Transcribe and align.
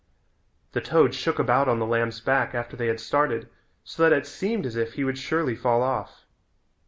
The 0.71 0.81
toad 0.81 1.13
shook 1.13 1.37
about 1.37 1.69
on 1.69 1.77
the 1.77 1.85
lamb's 1.85 2.21
back 2.21 2.55
after 2.55 2.75
they 2.75 2.87
had 2.87 2.99
started 2.99 3.47
so 3.83 4.01
that 4.01 4.11
it 4.17 4.25
seemed 4.25 4.65
as 4.65 4.75
if 4.75 4.93
he 4.93 5.03
would 5.03 5.19
surely 5.19 5.55
fall 5.55 5.83
off. 5.83 6.25